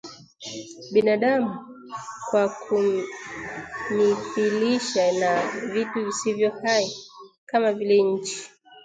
[0.93, 1.55] binadamu
[2.29, 6.91] kwa kummithilisha na vitu visivyo hai
[7.45, 8.37] kama vile; nchi